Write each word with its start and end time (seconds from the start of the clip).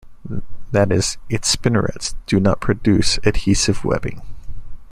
That 0.71 0.91
is, 0.91 1.19
its 1.29 1.47
spinnerets 1.55 2.15
do 2.25 2.39
not 2.39 2.59
produce 2.59 3.19
adhesive 3.23 3.85
webbing. 3.85 4.23